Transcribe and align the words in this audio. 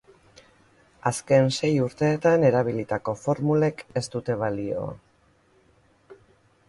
Azken 1.09 1.49
sei 1.57 1.69
urteetan 1.87 2.45
erabilitako 2.49 3.15
formulek 3.25 3.85
ez 4.03 4.07
dute 4.17 4.39
balio. 4.45 4.89